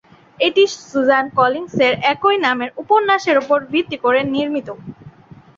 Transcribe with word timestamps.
এটি 0.39 0.63
"Suzanne 0.83 1.25
Collins" 1.37 1.73
এর 1.87 1.93
একই 2.13 2.37
নামের 2.45 2.69
উপন্যাস 2.83 3.23
এর 3.31 3.37
ওপর 3.43 3.59
ভিত্তি 3.71 3.97
করে 4.05 4.19
নির্মিত। 4.33 4.67